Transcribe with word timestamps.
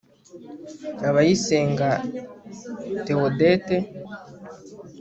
abayisenga 1.07 1.89
théodette 3.05 3.75